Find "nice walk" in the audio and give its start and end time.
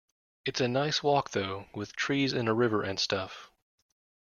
0.67-1.29